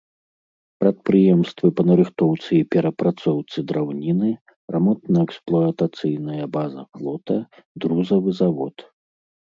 Прадпрыемствы 0.83 1.67
па 1.79 1.85
нарыхтоўцы 1.89 2.47
і 2.61 2.63
перапрацоўцы 2.77 3.57
драўніны, 3.73 4.29
рамонтна-эксплуатацыйная 4.79 6.45
база 6.59 6.81
флота, 6.93 7.37
друзавы 7.83 8.29
завод. 8.45 8.75